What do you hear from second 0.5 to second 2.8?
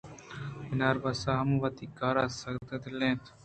بناربس ہم وتی کار ءَسِدک